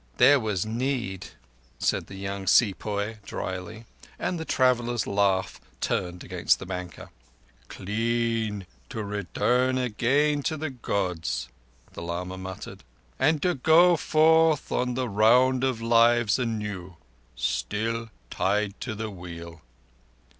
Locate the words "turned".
5.79-6.23